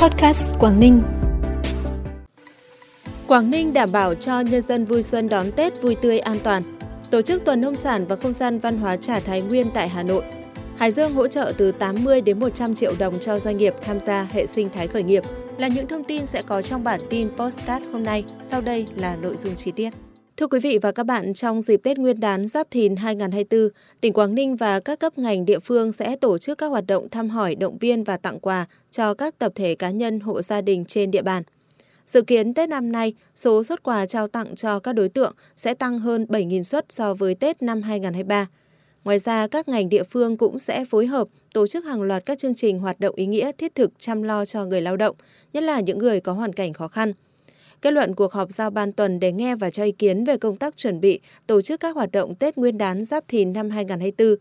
Podcast 0.00 0.42
Quảng 0.58 0.80
Ninh. 0.80 1.02
Quảng 3.26 3.50
Ninh 3.50 3.72
đảm 3.72 3.92
bảo 3.92 4.14
cho 4.14 4.40
nhân 4.40 4.62
dân 4.62 4.84
vui 4.84 5.02
xuân 5.02 5.28
đón 5.28 5.52
Tết 5.52 5.82
vui 5.82 5.94
tươi 5.94 6.18
an 6.18 6.38
toàn. 6.44 6.62
Tổ 7.10 7.22
chức 7.22 7.44
tuần 7.44 7.60
nông 7.60 7.76
sản 7.76 8.06
và 8.06 8.16
không 8.16 8.32
gian 8.32 8.58
văn 8.58 8.78
hóa 8.78 8.96
trà 8.96 9.20
Thái 9.20 9.40
Nguyên 9.40 9.66
tại 9.74 9.88
Hà 9.88 10.02
Nội. 10.02 10.22
Hải 10.76 10.90
Dương 10.90 11.14
hỗ 11.14 11.28
trợ 11.28 11.52
từ 11.58 11.72
80 11.72 12.20
đến 12.20 12.40
100 12.40 12.74
triệu 12.74 12.92
đồng 12.98 13.20
cho 13.20 13.38
doanh 13.38 13.56
nghiệp 13.56 13.74
tham 13.82 14.00
gia 14.00 14.28
hệ 14.32 14.46
sinh 14.46 14.70
thái 14.70 14.86
khởi 14.86 15.02
nghiệp 15.02 15.22
là 15.58 15.68
những 15.68 15.86
thông 15.86 16.04
tin 16.04 16.26
sẽ 16.26 16.42
có 16.42 16.62
trong 16.62 16.84
bản 16.84 17.00
tin 17.10 17.28
postcard 17.36 17.86
hôm 17.92 18.04
nay. 18.04 18.24
Sau 18.42 18.60
đây 18.60 18.86
là 18.94 19.16
nội 19.16 19.36
dung 19.36 19.56
chi 19.56 19.70
tiết. 19.70 19.90
Thưa 20.40 20.46
quý 20.46 20.60
vị 20.60 20.78
và 20.82 20.92
các 20.92 21.06
bạn, 21.06 21.34
trong 21.34 21.60
dịp 21.60 21.80
Tết 21.82 21.98
Nguyên 21.98 22.20
đán 22.20 22.46
Giáp 22.46 22.70
Thìn 22.70 22.96
2024, 22.96 23.68
tỉnh 24.00 24.12
Quảng 24.12 24.34
Ninh 24.34 24.56
và 24.56 24.80
các 24.80 24.98
cấp 24.98 25.18
ngành 25.18 25.44
địa 25.44 25.58
phương 25.58 25.92
sẽ 25.92 26.16
tổ 26.16 26.38
chức 26.38 26.58
các 26.58 26.66
hoạt 26.66 26.86
động 26.86 27.08
thăm 27.08 27.28
hỏi, 27.30 27.54
động 27.54 27.78
viên 27.78 28.04
và 28.04 28.16
tặng 28.16 28.40
quà 28.40 28.66
cho 28.90 29.14
các 29.14 29.38
tập 29.38 29.52
thể 29.54 29.74
cá 29.74 29.90
nhân 29.90 30.20
hộ 30.20 30.42
gia 30.42 30.60
đình 30.60 30.84
trên 30.84 31.10
địa 31.10 31.22
bàn. 31.22 31.42
Dự 32.06 32.22
kiến 32.22 32.54
Tết 32.54 32.68
năm 32.68 32.92
nay, 32.92 33.14
số 33.34 33.64
xuất 33.64 33.82
quà 33.82 34.06
trao 34.06 34.28
tặng 34.28 34.54
cho 34.54 34.78
các 34.78 34.92
đối 34.92 35.08
tượng 35.08 35.34
sẽ 35.56 35.74
tăng 35.74 35.98
hơn 35.98 36.26
7.000 36.28 36.62
suất 36.62 36.86
so 36.88 37.14
với 37.14 37.34
Tết 37.34 37.62
năm 37.62 37.82
2023. 37.82 38.46
Ngoài 39.04 39.18
ra, 39.18 39.46
các 39.46 39.68
ngành 39.68 39.88
địa 39.88 40.04
phương 40.04 40.36
cũng 40.36 40.58
sẽ 40.58 40.84
phối 40.84 41.06
hợp 41.06 41.28
tổ 41.54 41.66
chức 41.66 41.84
hàng 41.84 42.02
loạt 42.02 42.26
các 42.26 42.38
chương 42.38 42.54
trình 42.54 42.78
hoạt 42.78 43.00
động 43.00 43.14
ý 43.14 43.26
nghĩa 43.26 43.52
thiết 43.58 43.74
thực 43.74 43.90
chăm 43.98 44.22
lo 44.22 44.44
cho 44.44 44.64
người 44.64 44.80
lao 44.80 44.96
động, 44.96 45.16
nhất 45.52 45.62
là 45.62 45.80
những 45.80 45.98
người 45.98 46.20
có 46.20 46.32
hoàn 46.32 46.52
cảnh 46.52 46.72
khó 46.72 46.88
khăn– 46.88 47.12
Kết 47.82 47.90
luận 47.90 48.14
cuộc 48.14 48.32
họp 48.32 48.50
giao 48.50 48.70
ban 48.70 48.92
tuần 48.92 49.20
để 49.20 49.32
nghe 49.32 49.56
và 49.56 49.70
cho 49.70 49.84
ý 49.84 49.92
kiến 49.92 50.24
về 50.24 50.36
công 50.36 50.56
tác 50.56 50.76
chuẩn 50.76 51.00
bị 51.00 51.20
tổ 51.46 51.62
chức 51.62 51.80
các 51.80 51.96
hoạt 51.96 52.12
động 52.12 52.34
Tết 52.34 52.56
Nguyên 52.56 52.78
đán 52.78 53.04
Giáp 53.04 53.28
Thìn 53.28 53.52
năm 53.52 53.70
2024, 53.70 54.36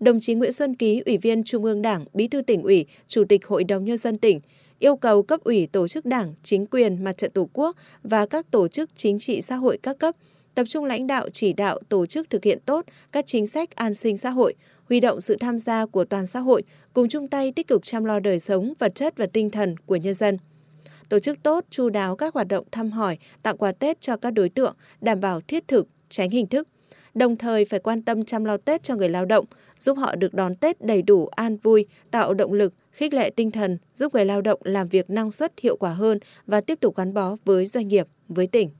đồng 0.00 0.20
chí 0.20 0.34
Nguyễn 0.34 0.52
Xuân 0.52 0.74
Ký, 0.74 1.02
Ủy 1.06 1.18
viên 1.18 1.44
Trung 1.44 1.64
ương 1.64 1.82
Đảng, 1.82 2.04
Bí 2.14 2.28
thư 2.28 2.42
tỉnh 2.42 2.62
ủy, 2.62 2.86
Chủ 3.08 3.24
tịch 3.28 3.46
Hội 3.46 3.64
đồng 3.64 3.84
Nhân 3.84 3.96
dân 3.96 4.18
tỉnh, 4.18 4.40
yêu 4.78 4.96
cầu 4.96 5.22
cấp 5.22 5.40
ủy 5.44 5.66
tổ 5.66 5.88
chức 5.88 6.06
đảng, 6.06 6.34
chính 6.42 6.66
quyền, 6.66 7.04
mặt 7.04 7.18
trận 7.18 7.30
tổ 7.30 7.48
quốc 7.52 7.76
và 8.02 8.26
các 8.26 8.50
tổ 8.50 8.68
chức 8.68 8.90
chính 8.94 9.18
trị 9.18 9.40
xã 9.40 9.56
hội 9.56 9.78
các 9.82 9.98
cấp 9.98 10.16
tập 10.54 10.64
trung 10.68 10.84
lãnh 10.84 11.06
đạo 11.06 11.28
chỉ 11.32 11.52
đạo 11.52 11.78
tổ 11.88 12.06
chức 12.06 12.30
thực 12.30 12.44
hiện 12.44 12.58
tốt 12.66 12.84
các 13.12 13.26
chính 13.26 13.46
sách 13.46 13.76
an 13.76 13.94
sinh 13.94 14.16
xã 14.16 14.30
hội, 14.30 14.54
huy 14.88 15.00
động 15.00 15.20
sự 15.20 15.36
tham 15.40 15.58
gia 15.58 15.86
của 15.86 16.04
toàn 16.04 16.26
xã 16.26 16.40
hội 16.40 16.62
cùng 16.92 17.08
chung 17.08 17.28
tay 17.28 17.52
tích 17.52 17.66
cực 17.66 17.82
chăm 17.84 18.04
lo 18.04 18.20
đời 18.20 18.38
sống, 18.38 18.72
vật 18.78 18.94
chất 18.94 19.16
và 19.16 19.26
tinh 19.26 19.50
thần 19.50 19.76
của 19.86 19.96
nhân 19.96 20.14
dân 20.14 20.38
tổ 21.12 21.18
chức 21.18 21.42
tốt, 21.42 21.64
chu 21.70 21.88
đáo 21.88 22.16
các 22.16 22.34
hoạt 22.34 22.48
động 22.48 22.64
thăm 22.72 22.90
hỏi, 22.90 23.18
tặng 23.42 23.56
quà 23.56 23.72
Tết 23.72 24.00
cho 24.00 24.16
các 24.16 24.30
đối 24.30 24.48
tượng, 24.48 24.76
đảm 25.00 25.20
bảo 25.20 25.40
thiết 25.40 25.68
thực, 25.68 25.88
tránh 26.08 26.30
hình 26.30 26.46
thức. 26.46 26.68
Đồng 27.14 27.36
thời 27.36 27.64
phải 27.64 27.80
quan 27.80 28.02
tâm 28.02 28.24
chăm 28.24 28.44
lo 28.44 28.56
Tết 28.56 28.82
cho 28.82 28.96
người 28.96 29.08
lao 29.08 29.24
động, 29.24 29.44
giúp 29.78 29.94
họ 29.94 30.14
được 30.14 30.34
đón 30.34 30.56
Tết 30.56 30.80
đầy 30.80 31.02
đủ, 31.02 31.26
an 31.26 31.56
vui, 31.56 31.86
tạo 32.10 32.34
động 32.34 32.52
lực, 32.52 32.74
khích 32.92 33.14
lệ 33.14 33.30
tinh 33.30 33.50
thần, 33.50 33.78
giúp 33.94 34.14
người 34.14 34.24
lao 34.24 34.40
động 34.40 34.60
làm 34.64 34.88
việc 34.88 35.10
năng 35.10 35.30
suất 35.30 35.52
hiệu 35.62 35.76
quả 35.76 35.90
hơn 35.90 36.18
và 36.46 36.60
tiếp 36.60 36.80
tục 36.80 36.96
gắn 36.96 37.14
bó 37.14 37.36
với 37.44 37.66
doanh 37.66 37.88
nghiệp, 37.88 38.06
với 38.28 38.46
tỉnh. 38.46 38.70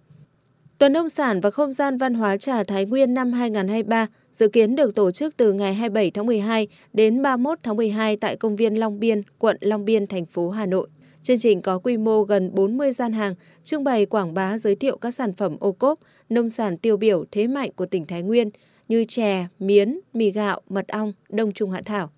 Tuần 0.78 0.92
nông 0.92 1.08
sản 1.08 1.40
và 1.40 1.50
không 1.50 1.72
gian 1.72 1.98
văn 1.98 2.14
hóa 2.14 2.36
trà 2.36 2.64
Thái 2.64 2.84
Nguyên 2.84 3.14
năm 3.14 3.32
2023 3.32 4.06
dự 4.32 4.48
kiến 4.48 4.76
được 4.76 4.94
tổ 4.94 5.10
chức 5.10 5.36
từ 5.36 5.52
ngày 5.52 5.74
27 5.74 6.10
tháng 6.10 6.26
12 6.26 6.68
đến 6.92 7.22
31 7.22 7.58
tháng 7.62 7.76
12 7.76 8.16
tại 8.16 8.36
công 8.36 8.56
viên 8.56 8.74
Long 8.74 9.00
Biên, 9.00 9.22
quận 9.38 9.56
Long 9.60 9.84
Biên, 9.84 10.06
thành 10.06 10.26
phố 10.26 10.50
Hà 10.50 10.66
Nội. 10.66 10.88
Chương 11.22 11.38
trình 11.38 11.62
có 11.62 11.78
quy 11.78 11.96
mô 11.96 12.22
gần 12.22 12.50
40 12.54 12.92
gian 12.92 13.12
hàng, 13.12 13.34
trưng 13.64 13.84
bày 13.84 14.06
quảng 14.06 14.34
bá 14.34 14.58
giới 14.58 14.74
thiệu 14.74 14.96
các 14.96 15.10
sản 15.10 15.32
phẩm 15.32 15.56
ô 15.60 15.72
cốp, 15.72 15.98
nông 16.28 16.48
sản 16.48 16.76
tiêu 16.76 16.96
biểu 16.96 17.24
thế 17.30 17.46
mạnh 17.46 17.70
của 17.76 17.86
tỉnh 17.86 18.06
Thái 18.06 18.22
Nguyên 18.22 18.50
như 18.88 19.04
chè, 19.04 19.46
miến, 19.58 19.98
mì 20.14 20.30
gạo, 20.30 20.60
mật 20.68 20.88
ong, 20.88 21.12
đông 21.28 21.52
trùng 21.52 21.70
hạ 21.70 21.82
thảo. 21.84 22.10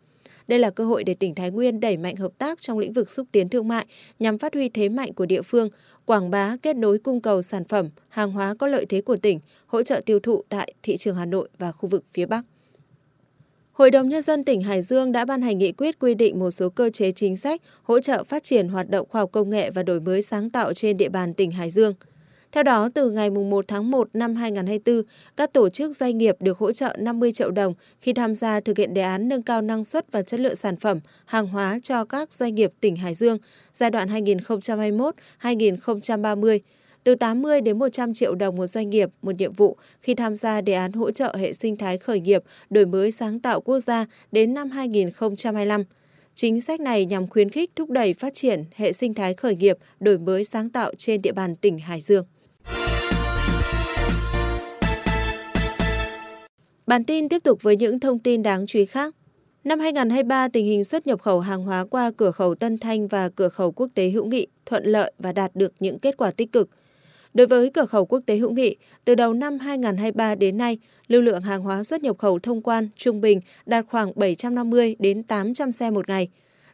Đây 0.48 0.58
là 0.58 0.70
cơ 0.70 0.84
hội 0.84 1.05
để 1.05 1.14
tỉnh 1.14 1.34
Thái 1.34 1.50
Nguyên 1.50 1.80
đẩy 1.80 1.97
mạnh 1.97 2.16
hợp 2.16 2.32
tác 2.38 2.60
trong 2.60 2.78
lĩnh 2.78 2.92
vực 2.92 3.10
xúc 3.10 3.27
tiến 3.32 3.48
thương 3.48 3.69
mại 3.69 3.86
nhằm 4.19 4.38
phát 4.38 4.55
huy 4.55 4.69
thế 4.69 4.88
mạnh 4.88 5.12
của 5.12 5.27
địa 5.27 5.42
phương, 5.42 5.69
quảng 6.05 6.30
bá 6.30 6.56
kết 6.62 6.77
nối 6.77 6.98
cung 6.98 7.20
cầu 7.20 7.42
sản 7.42 7.64
phẩm, 7.64 7.88
hàng 8.08 8.32
hóa 8.32 8.55
có 8.58 8.66
lợi 8.66 8.86
thế 8.86 9.00
của 9.00 9.16
tỉnh, 9.16 9.41
hỗ 9.66 9.82
trợ 9.82 10.00
tiêu 10.06 10.20
thụ 10.20 10.42
tại 10.48 10.75
thị 10.82 10.97
trường 10.97 11.16
Hà 11.16 11.25
Nội 11.25 11.48
và 11.59 11.72
khu 11.72 11.88
vực 11.88 12.04
phía 12.12 12.26
Bắc. 12.26 12.44
Hội 13.75 13.91
đồng 13.91 14.09
Nhân 14.09 14.23
dân 14.23 14.45
tỉnh 14.45 14.62
Hải 14.62 14.83
Dương 14.83 15.12
đã 15.12 15.25
ban 15.25 15.43
hành 15.43 15.59
nghị 15.59 15.73
quyết 15.73 15.99
quy 15.99 16.15
định 16.15 16.39
một 16.39 16.51
số 16.51 16.69
cơ 16.69 16.91
chế 16.91 17.12
chính 17.12 17.37
sách 17.37 17.62
hỗ 17.83 18.01
trợ 18.01 18.25
phát 18.25 18.43
triển 18.43 18.69
hoạt 18.69 18.91
động 18.91 19.07
khoa 19.11 19.21
học 19.21 19.31
công 19.33 19.51
nghệ 19.51 19.71
và 19.71 19.83
đổi 19.83 20.01
mới 20.01 20.23
sáng 20.23 20.51
tạo 20.51 20.75
trên 20.75 20.97
địa 20.97 21.09
bàn 21.09 21.35
tỉnh 21.35 21.51
Hải 21.51 21.71
Dương. 21.71 21.95
Theo 22.53 22.62
đó, 22.62 22.89
từ 22.95 23.11
ngày 23.11 23.31
1 23.31 23.65
tháng 23.69 23.91
1 23.91 24.09
năm 24.12 24.35
2024, 24.35 25.03
các 25.37 25.53
tổ 25.53 25.71
chức 25.71 25.97
doanh 25.97 26.19
nghiệp 26.19 26.37
được 26.41 26.59
hỗ 26.59 26.73
trợ 26.73 26.97
50 26.99 27.33
triệu 27.33 27.51
đồng 27.51 27.75
khi 28.01 28.12
tham 28.12 28.35
gia 28.35 28.61
thực 28.61 28.79
hiện 28.79 28.95
đề 28.95 29.03
án 29.03 29.29
nâng 29.29 29.43
cao 29.43 29.62
năng 29.62 29.85
suất 29.85 30.12
và 30.12 30.23
chất 30.23 30.41
lượng 30.41 30.56
sản 30.56 30.77
phẩm, 30.77 31.01
hàng 31.25 31.47
hóa 31.47 31.79
cho 31.83 32.05
các 32.05 32.33
doanh 32.33 32.55
nghiệp 32.55 32.73
tỉnh 32.81 32.97
Hải 32.97 33.15
Dương 33.15 33.39
giai 33.73 33.91
đoạn 33.91 34.09
2021-2030 34.09 36.59
từ 37.04 37.15
80 37.15 37.60
đến 37.60 37.78
100 37.78 38.12
triệu 38.12 38.34
đồng 38.34 38.56
một 38.56 38.66
doanh 38.66 38.91
nghiệp, 38.91 39.10
một 39.22 39.32
nhiệm 39.38 39.53
vụ 39.53 39.76
khi 40.00 40.15
tham 40.15 40.37
gia 40.37 40.60
đề 40.60 40.72
án 40.72 40.92
hỗ 40.92 41.10
trợ 41.10 41.37
hệ 41.38 41.53
sinh 41.53 41.76
thái 41.76 41.98
khởi 41.98 42.20
nghiệp, 42.20 42.42
đổi 42.70 42.87
mới 42.87 43.10
sáng 43.10 43.41
tạo 43.41 43.60
quốc 43.60 43.78
gia 43.78 44.06
đến 44.32 44.54
năm 44.54 44.70
2025. 44.70 45.84
Chính 46.34 46.60
sách 46.60 46.81
này 46.81 47.06
nhằm 47.06 47.26
khuyến 47.26 47.50
khích 47.50 47.70
thúc 47.76 47.91
đẩy 47.91 48.14
phát 48.14 48.34
triển 48.34 48.64
hệ 48.75 48.93
sinh 48.93 49.14
thái 49.14 49.34
khởi 49.34 49.56
nghiệp, 49.56 49.78
đổi 50.00 50.19
mới 50.19 50.44
sáng 50.44 50.70
tạo 50.70 50.93
trên 50.98 51.22
địa 51.22 51.32
bàn 51.32 51.56
tỉnh 51.56 51.78
Hải 51.78 52.00
Dương. 52.00 52.26
Bản 56.87 57.04
tin 57.04 57.28
tiếp 57.28 57.43
tục 57.43 57.62
với 57.62 57.76
những 57.76 58.00
thông 58.00 58.19
tin 58.19 58.43
đáng 58.43 58.66
chú 58.66 58.78
ý 58.78 58.87
khác. 58.87 59.14
Năm 59.64 59.81
2023, 59.81 60.48
tình 60.48 60.66
hình 60.66 60.84
xuất 60.84 61.06
nhập 61.06 61.20
khẩu 61.20 61.41
hàng 61.41 61.62
hóa 61.62 61.84
qua 61.84 62.10
cửa 62.16 62.31
khẩu 62.31 62.54
Tân 62.54 62.78
Thanh 62.78 63.09
và 63.09 63.28
cửa 63.28 63.48
khẩu 63.48 63.72
quốc 63.72 63.88
tế 63.94 64.09
hữu 64.10 64.25
nghị 64.25 64.47
thuận 64.66 64.84
lợi 64.84 65.12
và 65.19 65.32
đạt 65.32 65.56
được 65.56 65.72
những 65.81 65.98
kết 65.98 66.16
quả 66.16 66.31
tích 66.31 66.53
cực– 66.53 66.69
Đối 67.34 67.47
với 67.47 67.71
cửa 67.71 67.87
khẩu 67.87 68.06
quốc 68.06 68.21
tế 68.27 68.37
hữu 68.37 68.50
nghị, 68.50 68.77
từ 69.05 69.15
đầu 69.15 69.34
năm 69.34 69.59
2023 69.59 70.34
đến 70.34 70.56
nay, 70.56 70.78
lưu 71.09 71.22
lượng 71.22 71.43
hàng 71.43 71.62
hóa 71.62 71.83
xuất 71.83 72.03
nhập 72.03 72.19
khẩu 72.19 72.39
thông 72.39 72.62
quan 72.62 72.89
trung 72.97 73.21
bình 73.21 73.41
đạt 73.67 73.84
khoảng 73.89 74.12
750 74.17 74.97
đến 74.99 75.22
800 75.22 75.73
xe 75.73 75.91
một 75.91 76.09
ngày. 76.09 76.28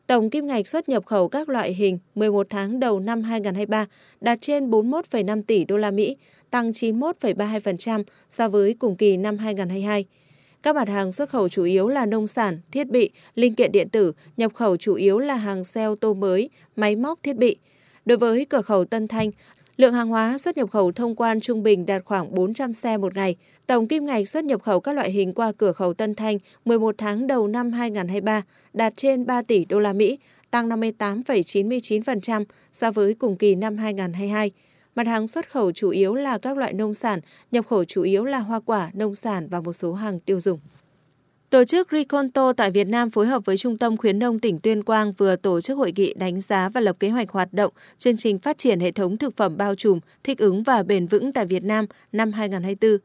Tổng 0.06 0.30
kim 0.30 0.46
ngạch 0.46 0.68
xuất 0.68 0.88
nhập 0.88 1.06
khẩu 1.06 1.28
các 1.28 1.48
loại 1.48 1.74
hình 1.74 1.98
11 2.14 2.46
tháng 2.50 2.80
đầu 2.80 3.00
năm 3.00 3.22
2023 3.22 3.86
đạt 4.20 4.40
trên 4.40 4.70
41,5 4.70 5.42
tỷ 5.42 5.64
đô 5.64 5.76
la 5.76 5.90
Mỹ, 5.90 6.16
tăng 6.50 6.70
91,32% 6.70 8.04
so 8.28 8.48
với 8.48 8.74
cùng 8.74 8.96
kỳ 8.96 9.16
năm 9.16 9.38
2022. 9.38 10.04
Các 10.62 10.76
mặt 10.76 10.88
hàng 10.88 11.12
xuất 11.12 11.30
khẩu 11.30 11.48
chủ 11.48 11.64
yếu 11.64 11.88
là 11.88 12.06
nông 12.06 12.26
sản, 12.26 12.60
thiết 12.72 12.88
bị, 12.88 13.10
linh 13.34 13.54
kiện 13.54 13.72
điện 13.72 13.88
tử, 13.88 14.12
nhập 14.36 14.54
khẩu 14.54 14.76
chủ 14.76 14.94
yếu 14.94 15.18
là 15.18 15.34
hàng 15.34 15.64
xe 15.64 15.84
ô 15.84 15.94
tô 15.94 16.14
mới, 16.14 16.50
máy 16.76 16.96
móc 16.96 17.22
thiết 17.22 17.36
bị. 17.36 17.56
Đối 18.04 18.18
với 18.18 18.44
cửa 18.44 18.62
khẩu 18.62 18.84
Tân 18.84 19.08
Thanh, 19.08 19.30
Lượng 19.80 19.94
hàng 19.94 20.08
hóa 20.08 20.38
xuất 20.38 20.56
nhập 20.56 20.70
khẩu 20.70 20.92
thông 20.92 21.16
quan 21.16 21.40
trung 21.40 21.62
bình 21.62 21.86
đạt 21.86 22.04
khoảng 22.04 22.34
400 22.34 22.72
xe 22.72 22.96
một 22.96 23.14
ngày. 23.14 23.36
Tổng 23.66 23.88
kim 23.88 24.06
ngạch 24.06 24.28
xuất 24.28 24.44
nhập 24.44 24.62
khẩu 24.62 24.80
các 24.80 24.92
loại 24.92 25.10
hình 25.10 25.34
qua 25.34 25.52
cửa 25.58 25.72
khẩu 25.72 25.94
Tân 25.94 26.14
Thanh 26.14 26.38
11 26.64 26.94
tháng 26.98 27.26
đầu 27.26 27.46
năm 27.48 27.72
2023 27.72 28.42
đạt 28.72 28.96
trên 28.96 29.26
3 29.26 29.42
tỷ 29.42 29.64
đô 29.64 29.80
la 29.80 29.92
Mỹ, 29.92 30.18
tăng 30.50 30.68
58,99% 30.68 32.44
so 32.72 32.90
với 32.90 33.14
cùng 33.14 33.36
kỳ 33.36 33.54
năm 33.54 33.76
2022. 33.76 34.50
Mặt 34.94 35.06
hàng 35.06 35.26
xuất 35.26 35.50
khẩu 35.50 35.72
chủ 35.72 35.90
yếu 35.90 36.14
là 36.14 36.38
các 36.38 36.56
loại 36.56 36.72
nông 36.72 36.94
sản, 36.94 37.20
nhập 37.50 37.66
khẩu 37.66 37.84
chủ 37.84 38.02
yếu 38.02 38.24
là 38.24 38.38
hoa 38.38 38.60
quả, 38.60 38.90
nông 38.94 39.14
sản 39.14 39.48
và 39.50 39.60
một 39.60 39.72
số 39.72 39.92
hàng 39.92 40.20
tiêu 40.20 40.40
dùng. 40.40 40.60
Tổ 41.50 41.64
chức 41.64 41.88
Riconto 41.92 42.52
tại 42.52 42.70
Việt 42.70 42.88
Nam 42.88 43.10
phối 43.10 43.26
hợp 43.26 43.42
với 43.44 43.56
Trung 43.56 43.78
tâm 43.78 43.96
Khuyến 43.96 44.18
nông 44.18 44.38
tỉnh 44.38 44.58
Tuyên 44.58 44.82
Quang 44.82 45.12
vừa 45.12 45.36
tổ 45.36 45.60
chức 45.60 45.78
hội 45.78 45.92
nghị 45.96 46.14
đánh 46.14 46.40
giá 46.40 46.68
và 46.68 46.80
lập 46.80 46.96
kế 47.00 47.08
hoạch 47.08 47.30
hoạt 47.30 47.52
động 47.52 47.72
chương 47.98 48.16
trình 48.16 48.38
phát 48.38 48.58
triển 48.58 48.80
hệ 48.80 48.90
thống 48.90 49.16
thực 49.16 49.36
phẩm 49.36 49.56
bao 49.56 49.74
trùm, 49.74 50.00
thích 50.24 50.38
ứng 50.38 50.62
và 50.62 50.82
bền 50.82 51.06
vững 51.06 51.32
tại 51.32 51.46
Việt 51.46 51.64
Nam 51.64 51.86
năm 52.12 52.32
2024. 52.32 52.98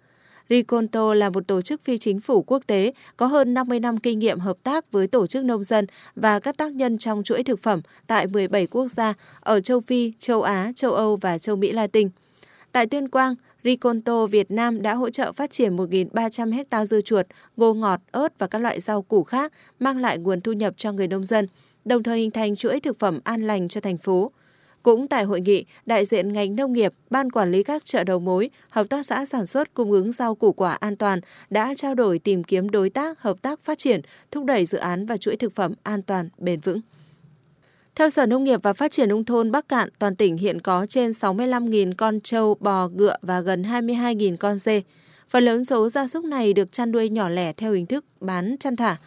Riconto 0.50 1.14
là 1.14 1.30
một 1.30 1.48
tổ 1.48 1.62
chức 1.62 1.82
phi 1.82 1.98
chính 1.98 2.20
phủ 2.20 2.44
quốc 2.44 2.64
tế 2.68 2.94
có 3.18 3.26
hơn 3.26 3.54
50 3.54 3.80
năm 3.80 3.98
kinh 3.98 4.20
nghiệm 4.20 4.40
hợp 4.40 4.58
tác 4.64 4.92
với 4.92 5.08
tổ 5.08 5.28
chức 5.28 5.46
nông 5.46 5.64
dân 5.64 5.86
và 6.16 6.40
các 6.40 6.58
tác 6.58 6.74
nhân 6.74 6.98
trong 6.98 7.24
chuỗi 7.24 7.44
thực 7.44 7.60
phẩm 7.60 7.82
tại 8.08 8.28
17 8.28 8.68
quốc 8.68 8.88
gia 8.88 9.14
ở 9.40 9.62
châu 9.62 9.80
Phi, 9.80 10.14
châu 10.20 10.41
Á, 10.41 10.72
châu 10.76 10.94
Âu 10.94 11.16
và 11.16 11.38
châu 11.38 11.56
Mỹ 11.56 11.72
Latin. 11.72 12.09
Tại 12.72 12.88
Tuyên 12.88 13.09
Quang, 13.09 13.36
Riconto 13.66 14.26
Việt 14.26 14.52
Nam 14.52 14.82
đã 14.82 14.94
hỗ 14.94 15.09
trợ 15.09 15.32
phát 15.32 15.52
triển 15.52 15.76
1.300 15.76 16.53
hecta 16.53 16.85
dưa 16.85 17.02
chuột, 17.02 17.26
ngô 17.58 17.73
ngọt, 17.73 18.00
ớt 18.12 18.40
và 18.40 18.47
các 18.47 18.62
loại 18.62 18.79
rau 18.79 19.02
củ 19.02 19.23
khác, 19.23 19.53
mang 19.79 19.97
lại 19.97 20.17
nguồn 20.17 20.41
thu 20.41 20.52
nhập 20.52 20.73
cho 20.78 20.91
người 20.91 21.08
nông 21.08 21.23
dân, 21.23 21.47
đồng 21.85 22.03
thời 22.03 22.20
hình 22.20 22.32
thành 22.32 22.56
chuỗi 22.56 22.79
thực 22.79 23.00
phẩm 23.00 23.20
an 23.23 23.41
lành 23.41 23.67
cho 23.67 23.82
thành 23.82 23.97
phố. 23.97 24.32
Cũng 24.84 25.08
tại 25.08 25.23
hội 25.23 25.41
nghị, 25.41 25.66
đại 25.85 26.06
diện 26.06 26.34
ngành 26.34 26.56
nông 26.56 26.73
nghiệp, 26.73 26.94
ban 27.09 27.32
quản 27.32 27.52
lý 27.52 27.64
các 27.64 27.85
chợ 27.85 28.03
đầu 28.03 28.20
mối, 28.20 28.50
hợp 28.70 28.90
tác 28.90 29.06
xã 29.06 29.26
sản 29.26 29.46
xuất 29.46 29.73
cung 29.73 29.91
ứng 29.91 30.12
rau 30.12 30.35
củ 30.35 30.52
quả 30.52 30.72
an 30.72 30.96
toàn 30.96 31.20
đã 31.50 31.73
trao 31.78 31.96
đổi 31.96 32.20
tìm 32.20 32.44
kiếm 32.44 32.70
đối 32.70 32.90
tác 32.90 33.22
hợp 33.22 33.41
tác 33.41 33.59
phát 33.64 33.78
triển, 33.78 34.02
thúc 34.32 34.46
đẩy 34.46 34.66
dự 34.66 34.78
án 34.78 35.06
và 35.06 35.17
chuỗi 35.17 35.35
thực 35.35 35.56
phẩm 35.56 35.73
an 35.84 36.02
toàn 36.02 36.29
bền 36.38 36.59
vững. 36.59 36.82
Theo 37.96 38.09
Sở 38.09 38.26
Nông 38.26 38.44
nghiệp 38.44 38.59
và 38.64 38.74
Phát 38.74 38.92
triển 38.92 39.09
Nông 39.09 39.26
thôn 39.26 39.52
Bắc 39.52 39.70
Cạn, 39.70 39.90
toàn 40.00 40.16
tỉnh 40.16 40.38
hiện 40.38 40.62
có 40.62 40.86
trên 40.86 41.12
65.000 41.12 41.94
con 41.97 42.22
trâu, 42.22 42.58
bò, 42.59 42.88
ngựa 42.88 43.18
và 43.22 43.42
gần 43.42 43.64
22.000 43.64 44.38
con 44.38 44.58
dê. 44.58 44.82
Phần 45.30 45.44
lớn 45.44 45.66
số 45.66 45.90
gia 45.90 46.08
súc 46.08 46.26
này 46.26 46.53
được 46.53 46.72
chăn 46.72 46.92
nuôi 46.92 47.09
nhỏ 47.09 47.30
lẻ 47.30 47.53
theo 47.53 47.72
hình 47.72 47.86
thức 47.86 48.06
bán 48.20 48.56
chăn 48.59 48.76
thả. 48.76 48.97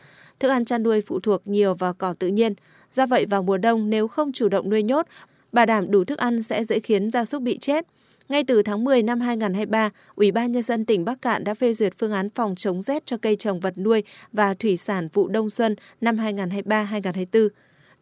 Thức 0.41 0.49
ăn 0.49 0.65
chăn 0.65 0.83
nuôi 0.83 1.01
phụ 1.07 1.21
thuộc 1.21 1.43
nhiều 1.45 1.75
vào 1.75 1.95
cỏ 1.95 2.15
tự 2.19 2.29
nhiên. 2.29 2.55
Do 2.91 3.07
vậy 3.07 3.27
vào 3.27 3.43
mùa 3.43 3.59
đông 3.59 3.91
nếu 3.91 4.09
không 4.09 4.33
chủ 4.33 4.49
động 4.49 4.71
nuôi 4.71 4.83
nhốt, 4.83 5.07
bảo 5.53 5.67
đảm 5.67 5.91
đủ 5.91 6.05
thức 6.05 6.19
ăn 6.19 6.43
sẽ 6.43 6.65
dễ 6.65 6.81
khiến 6.81 7.11
gia 7.11 7.25
súc 7.25 7.43
bị 7.43 7.59
chết. 7.59 7.87
Ngay 8.29 8.45
từ 8.45 8.63
tháng 8.63 8.85
10 8.85 9.03
năm 9.03 9.21
2023, 9.21 9.91
Ủy 10.15 10.33
ban 10.33 10.53
Nhân 10.53 10.63
dân 10.63 10.85
tỉnh 10.85 11.05
Bắc 11.05 11.23
Cạn 11.23 11.45
đã 11.45 11.55
phê 11.55 11.75
duyệt 11.75 11.93
phương 11.99 12.13
án 12.13 12.31
phòng 12.31 12.55
chống 12.57 12.83
rét 12.83 13.07
cho 13.07 13.17
cây 13.17 13.37
trồng 13.37 13.61
vật 13.61 13.79
nuôi 13.79 14.03
và 14.33 14.55
thủy 14.55 14.77
sản 14.77 15.09
vụ 15.13 15.29
đông 15.29 15.51
xuân 15.51 15.77
năm 16.01 16.17
2023-2024. 16.17 17.49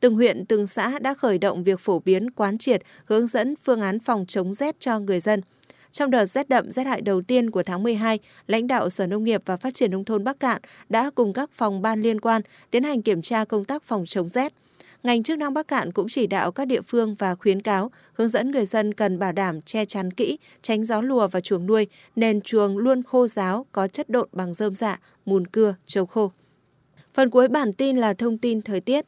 Từng 0.01 0.15
huyện, 0.15 0.47
từng 0.47 0.67
xã 0.67 0.99
đã 0.99 1.15
khởi 1.15 1.39
động 1.39 1.65
việc 1.65 1.81
phổ 1.81 1.99
biến, 1.99 2.31
quán 2.31 2.59
triệt, 2.59 2.83
hướng 3.05 3.27
dẫn 3.27 3.55
phương 3.57 3.81
án 3.81 3.99
phòng 3.99 4.25
chống 4.29 4.55
rét 4.55 4.81
cho 4.81 4.99
người 4.99 5.21
dân. 5.21 5.41
Trong 5.91 6.11
đợt 6.11 6.25
rét 6.25 6.49
đậm 6.49 6.71
rét 6.71 6.85
hại 6.85 7.01
đầu 7.01 7.23
tiên 7.23 7.51
của 7.51 7.63
tháng 7.63 7.83
12, 7.83 8.19
lãnh 8.47 8.67
đạo 8.67 8.91
Sở 8.91 9.07
Nông 9.07 9.25
nghiệp 9.25 9.43
và 9.45 9.57
Phát 9.57 9.75
triển 9.75 9.91
Nông 9.91 10.05
thôn 10.05 10.25
Bắc 10.25 10.41
Cạn 10.41 10.63
đã 10.89 11.11
cùng 11.15 11.33
các 11.33 11.51
phòng 11.51 11.83
ban 11.83 12.03
liên 12.03 12.21
quan 12.21 12.43
tiến 12.71 12.83
hành 12.83 13.03
kiểm 13.03 13.23
tra 13.23 13.45
công 13.45 13.65
tác 13.65 13.83
phòng 13.83 14.05
chống 14.07 14.29
rét. 14.29 14.53
Ngành 15.03 15.23
chức 15.23 15.39
năng 15.39 15.55
Bắc 15.55 15.69
Cạn 15.69 15.93
cũng 15.93 16.07
chỉ 16.09 16.27
đạo 16.27 16.53
các 16.53 16.65
địa 16.65 16.81
phương 16.81 17.15
và 17.15 17.35
khuyến 17.35 17.63
cáo 17.63 17.91
hướng 18.13 18.29
dẫn 18.29 18.51
người 18.51 18.65
dân 18.65 18.95
cần 18.95 19.19
bảo 19.19 19.33
đảm 19.33 19.63
che 19.63 19.85
chắn 19.85 20.11
kỹ, 20.11 20.39
tránh 20.63 20.85
gió 20.85 21.01
lùa 21.01 21.29
và 21.29 21.41
chuồng 21.41 21.67
nuôi, 21.67 21.87
nền 22.17 22.41
chuồng 22.41 22.79
luôn 22.79 23.03
khô 23.03 23.27
ráo, 23.27 23.67
có 23.73 23.89
chất 23.89 24.09
độn 24.09 24.29
bằng 24.33 24.55
rơm 24.55 24.75
dạ, 24.75 25.01
mùn 25.25 25.47
cưa, 25.47 25.75
trâu 25.87 26.07
khô. 26.07 26.33
Phần 27.15 27.31
cuối 27.31 27.49
bản 27.49 27.73
tin 27.73 27.97
là 27.97 28.15
thông 28.15 28.39
tin 28.39 28.63
thời 28.63 28.81
tiết. 28.81 29.07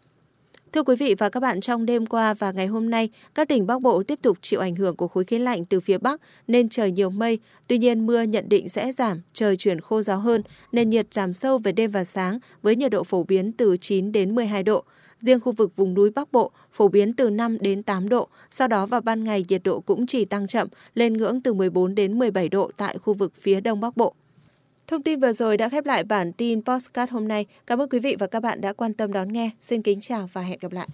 Thưa 0.72 0.82
quý 0.82 0.96
vị 0.96 1.14
và 1.18 1.28
các 1.28 1.40
bạn, 1.40 1.60
trong 1.60 1.86
đêm 1.86 2.06
qua 2.06 2.34
và 2.34 2.52
ngày 2.52 2.66
hôm 2.66 2.90
nay, 2.90 3.10
các 3.34 3.48
tỉnh 3.48 3.66
Bắc 3.66 3.82
Bộ 3.82 4.02
tiếp 4.02 4.18
tục 4.22 4.38
chịu 4.40 4.60
ảnh 4.60 4.76
hưởng 4.76 4.96
của 4.96 5.08
khối 5.08 5.24
khí 5.24 5.38
lạnh 5.38 5.64
từ 5.64 5.80
phía 5.80 5.98
Bắc 5.98 6.20
nên 6.48 6.68
trời 6.68 6.92
nhiều 6.92 7.10
mây. 7.10 7.38
Tuy 7.66 7.78
nhiên 7.78 8.06
mưa 8.06 8.22
nhận 8.22 8.48
định 8.48 8.68
sẽ 8.68 8.92
giảm, 8.92 9.20
trời 9.32 9.56
chuyển 9.56 9.80
khô 9.80 10.02
ráo 10.02 10.18
hơn, 10.18 10.42
nên 10.72 10.90
nhiệt 10.90 11.14
giảm 11.14 11.32
sâu 11.32 11.58
về 11.58 11.72
đêm 11.72 11.90
và 11.90 12.04
sáng 12.04 12.38
với 12.62 12.76
nhiệt 12.76 12.90
độ 12.90 13.04
phổ 13.04 13.22
biến 13.22 13.52
từ 13.52 13.76
9 13.76 14.12
đến 14.12 14.34
12 14.34 14.62
độ. 14.62 14.84
Riêng 15.20 15.40
khu 15.40 15.52
vực 15.52 15.76
vùng 15.76 15.94
núi 15.94 16.10
Bắc 16.10 16.32
Bộ 16.32 16.50
phổ 16.72 16.88
biến 16.88 17.12
từ 17.12 17.30
5 17.30 17.58
đến 17.60 17.82
8 17.82 18.08
độ, 18.08 18.28
sau 18.50 18.68
đó 18.68 18.86
vào 18.86 19.00
ban 19.00 19.24
ngày 19.24 19.44
nhiệt 19.48 19.60
độ 19.64 19.80
cũng 19.80 20.06
chỉ 20.06 20.24
tăng 20.24 20.46
chậm 20.46 20.68
lên 20.94 21.12
ngưỡng 21.12 21.40
từ 21.40 21.52
14 21.52 21.94
đến 21.94 22.18
17 22.18 22.48
độ 22.48 22.70
tại 22.76 22.98
khu 22.98 23.14
vực 23.14 23.32
phía 23.34 23.60
Đông 23.60 23.80
Bắc 23.80 23.96
Bộ. 23.96 24.14
Thông 24.88 25.02
tin 25.02 25.20
vừa 25.20 25.32
rồi 25.32 25.56
đã 25.56 25.68
khép 25.68 25.86
lại 25.86 26.04
bản 26.04 26.32
tin 26.32 26.62
Postcard 26.64 27.12
hôm 27.12 27.28
nay. 27.28 27.46
Cảm 27.66 27.78
ơn 27.78 27.88
quý 27.88 27.98
vị 27.98 28.16
và 28.18 28.26
các 28.26 28.40
bạn 28.40 28.60
đã 28.60 28.72
quan 28.72 28.94
tâm 28.94 29.12
đón 29.12 29.32
nghe. 29.32 29.50
Xin 29.60 29.82
kính 29.82 30.00
chào 30.00 30.28
và 30.32 30.42
hẹn 30.42 30.58
gặp 30.60 30.72
lại. 30.72 30.88